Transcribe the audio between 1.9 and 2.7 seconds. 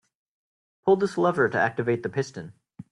the piston.